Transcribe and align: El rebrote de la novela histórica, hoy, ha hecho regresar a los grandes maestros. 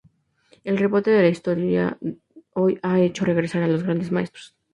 El 0.63 0.79
rebrote 0.79 1.11
de 1.11 1.17
la 1.17 1.21
novela 1.21 1.29
histórica, 1.31 1.97
hoy, 2.53 2.79
ha 2.81 2.99
hecho 2.99 3.23
regresar 3.23 3.61
a 3.61 3.67
los 3.67 3.83
grandes 3.83 4.11
maestros. 4.11 4.55